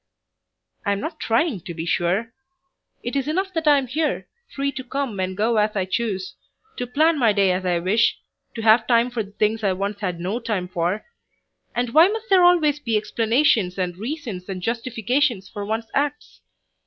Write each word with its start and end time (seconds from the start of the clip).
I 0.83 0.93
am 0.93 0.99
not 0.99 1.19
trying 1.19 1.61
to 1.61 1.75
be 1.75 1.85
sure. 1.85 2.33
It 3.03 3.15
is 3.15 3.27
enough 3.27 3.53
that 3.53 3.67
I 3.67 3.77
am 3.77 3.85
here, 3.85 4.27
free 4.49 4.71
to 4.71 4.83
come 4.83 5.19
and 5.19 5.37
go 5.37 5.57
as 5.57 5.75
I 5.75 5.85
choose, 5.85 6.33
to 6.77 6.87
plan 6.87 7.19
my 7.19 7.33
day 7.33 7.51
as 7.51 7.67
I 7.67 7.77
wish, 7.77 8.17
to 8.55 8.63
have 8.63 8.87
time 8.87 9.11
for 9.11 9.21
the 9.21 9.33
things 9.33 9.63
I 9.63 9.73
once 9.73 9.99
had 9.99 10.19
no 10.19 10.39
time 10.39 10.67
for, 10.67 11.05
and 11.75 11.93
why 11.93 12.07
must 12.07 12.29
there 12.31 12.43
always 12.43 12.79
be 12.79 12.97
explanations 12.97 13.77
and 13.77 13.95
reasons 13.95 14.49
and 14.49 14.59
justifications 14.59 15.47
for 15.47 15.67
one's 15.67 15.91
acts? 15.93 16.41